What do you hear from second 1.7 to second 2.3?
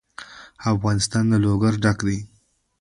ډک دی.